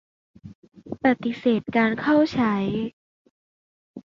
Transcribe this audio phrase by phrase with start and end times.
[1.03, 2.53] ปฏิเสธการเข้าใช้.